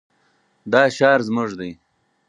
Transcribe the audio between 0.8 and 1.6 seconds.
ښار زموږ